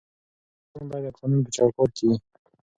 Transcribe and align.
خبریالان 0.69 0.85
باید 0.91 1.05
د 1.13 1.15
قانون 1.17 1.39
په 1.45 1.49
چوکاټ 1.55 1.89
کې 1.97 2.03
وي. 2.09 2.17